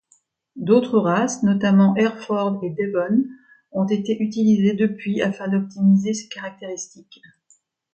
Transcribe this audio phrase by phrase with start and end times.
[0.55, 3.23] D'autres races, notamment Hereford et devon,
[3.71, 7.21] ont été utilisées depuis afin d'optimiser ses caractéristiques.